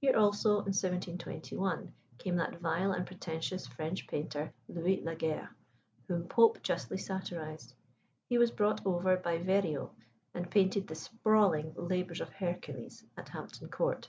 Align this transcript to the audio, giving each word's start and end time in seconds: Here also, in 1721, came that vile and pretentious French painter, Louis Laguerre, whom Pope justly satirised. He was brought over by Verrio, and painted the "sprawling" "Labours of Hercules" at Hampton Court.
Here 0.00 0.16
also, 0.16 0.48
in 0.50 0.74
1721, 0.74 1.94
came 2.18 2.34
that 2.34 2.56
vile 2.56 2.90
and 2.90 3.06
pretentious 3.06 3.68
French 3.68 4.08
painter, 4.08 4.52
Louis 4.68 5.00
Laguerre, 5.00 5.54
whom 6.08 6.26
Pope 6.26 6.60
justly 6.64 6.98
satirised. 6.98 7.72
He 8.28 8.36
was 8.36 8.50
brought 8.50 8.84
over 8.84 9.16
by 9.16 9.38
Verrio, 9.38 9.90
and 10.34 10.50
painted 10.50 10.88
the 10.88 10.96
"sprawling" 10.96 11.72
"Labours 11.76 12.20
of 12.20 12.30
Hercules" 12.30 13.04
at 13.16 13.28
Hampton 13.28 13.68
Court. 13.68 14.08